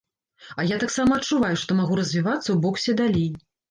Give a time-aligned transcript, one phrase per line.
[0.59, 3.35] А я таксама адчуваю, што магу развівацца ў боксе далей.